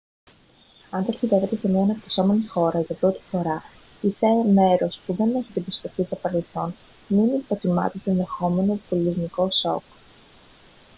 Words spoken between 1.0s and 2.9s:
ταξιδεύετε σε μια αναπτυσσόμενη χώρα